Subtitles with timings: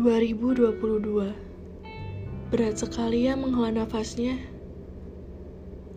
[0.00, 0.80] 2022
[2.48, 4.40] Berat sekali ya menghela nafasnya.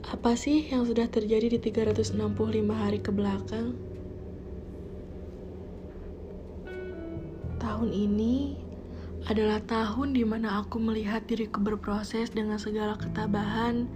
[0.03, 2.19] Apa sih yang sudah terjadi di 365
[2.75, 3.79] hari ke belakang?
[7.63, 8.59] Tahun ini
[9.31, 13.87] adalah tahun di mana aku melihat diriku berproses dengan segala ketabahan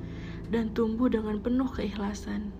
[0.47, 2.55] dan tumbuh dengan penuh keikhlasan.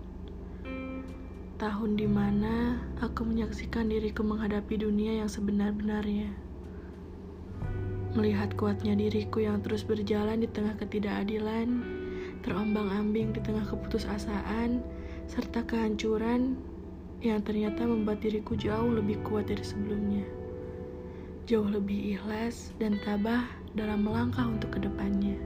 [1.56, 6.47] Tahun di mana aku menyaksikan diriku menghadapi dunia yang sebenar-benarnya
[8.18, 11.70] melihat kuatnya diriku yang terus berjalan di tengah ketidakadilan,
[12.42, 14.82] terombang-ambing di tengah keputusasaan,
[15.30, 16.58] serta kehancuran
[17.22, 20.26] yang ternyata membuat diriku jauh lebih kuat dari sebelumnya.
[21.46, 23.46] Jauh lebih ikhlas dan tabah
[23.78, 25.38] dalam melangkah untuk ke depannya.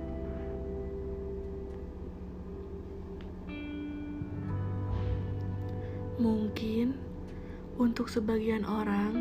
[6.17, 6.97] Mungkin
[7.77, 9.12] untuk sebagian orang,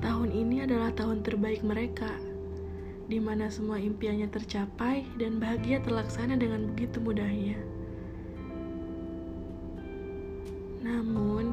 [0.00, 2.08] tahun ini adalah tahun terbaik mereka
[3.04, 7.60] di mana semua impiannya tercapai dan bahagia terlaksana dengan begitu mudahnya.
[10.84, 11.52] Namun,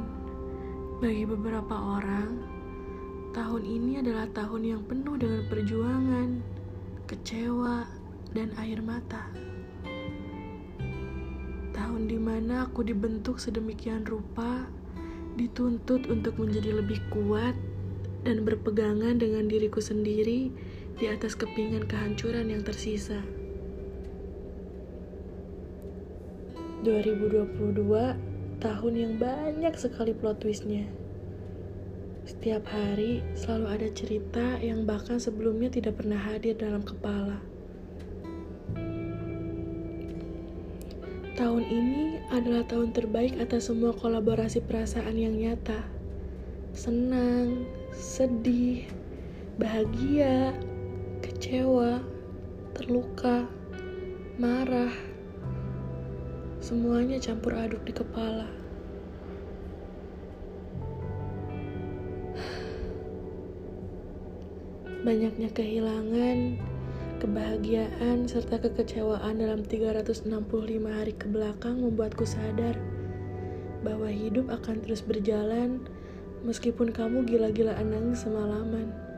[1.03, 2.39] bagi beberapa orang,
[3.35, 6.29] tahun ini adalah tahun yang penuh dengan perjuangan,
[7.07, 7.87] kecewa,
[8.31, 9.27] dan air mata.
[11.71, 14.67] Tahun di mana aku dibentuk sedemikian rupa,
[15.35, 17.55] dituntut untuk menjadi lebih kuat
[18.27, 20.51] dan berpegangan dengan diriku sendiri
[21.01, 23.25] di atas kepingan kehancuran yang tersisa.
[26.85, 27.41] 2022
[28.61, 30.85] tahun yang banyak sekali plot twistnya.
[32.21, 37.41] Setiap hari selalu ada cerita yang bahkan sebelumnya tidak pernah hadir dalam kepala.
[41.33, 45.81] Tahun ini adalah tahun terbaik atas semua kolaborasi perasaan yang nyata.
[46.77, 48.85] Senang, sedih,
[49.57, 50.53] bahagia,
[51.21, 52.01] kecewa,
[52.73, 53.45] terluka,
[54.41, 54.89] marah,
[56.57, 58.49] semuanya campur aduk di kepala.
[65.01, 66.61] Banyaknya kehilangan,
[67.17, 70.29] kebahagiaan, serta kekecewaan dalam 365
[70.89, 72.77] hari ke belakang membuatku sadar
[73.81, 75.81] bahwa hidup akan terus berjalan
[76.45, 79.10] meskipun kamu gila-gilaan nangis semalaman.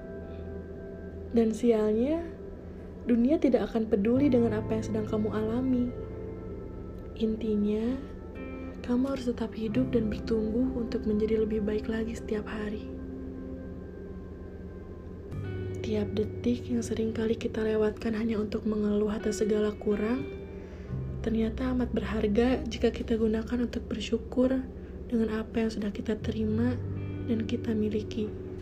[1.33, 2.21] Dan sialnya,
[3.09, 5.89] dunia tidak akan peduli dengan apa yang sedang kamu alami.
[7.17, 7.97] Intinya,
[8.85, 12.85] kamu harus tetap hidup dan bertumbuh untuk menjadi lebih baik lagi setiap hari.
[15.83, 20.23] Tiap detik yang sering kali kita lewatkan hanya untuk mengeluh atas segala kurang,
[21.25, 24.63] ternyata amat berharga jika kita gunakan untuk bersyukur
[25.11, 26.75] dengan apa yang sudah kita terima
[27.27, 28.52] dan kita miliki.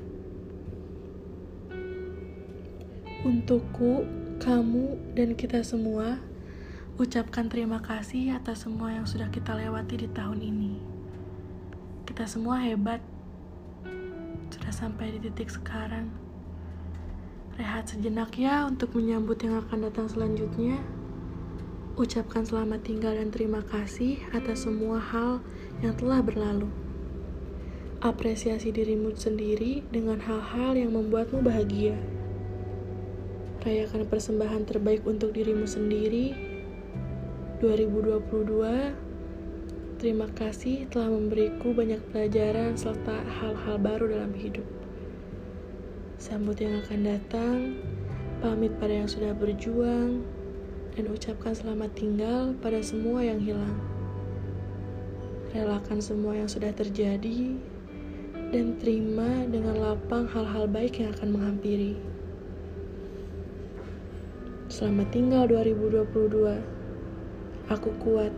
[3.21, 4.01] Untukku,
[4.41, 6.17] kamu, dan kita semua,
[6.97, 10.81] ucapkan terima kasih atas semua yang sudah kita lewati di tahun ini.
[12.09, 12.97] Kita semua hebat,
[14.49, 16.09] sudah sampai di titik sekarang.
[17.61, 20.81] Rehat sejenak ya untuk menyambut yang akan datang selanjutnya.
[22.01, 25.45] Ucapkan selamat tinggal dan terima kasih atas semua hal
[25.85, 26.73] yang telah berlalu.
[28.01, 32.20] Apresiasi dirimu sendiri dengan hal-hal yang membuatmu bahagia.
[33.61, 36.33] Rayakan persembahan terbaik untuk dirimu sendiri.
[37.61, 44.65] 2022 Terima kasih telah memberiku banyak pelajaran serta hal-hal baru dalam hidup.
[46.17, 47.77] Sambut yang akan datang
[48.41, 50.25] Pamit pada yang sudah berjuang
[50.97, 53.77] Dan ucapkan selamat tinggal pada semua yang hilang.
[55.53, 57.61] Relakan semua yang sudah terjadi
[58.49, 62.10] Dan terima dengan lapang hal-hal baik yang akan menghampiri
[64.71, 66.63] Selamat tinggal 2022.
[67.75, 68.31] Aku kuat.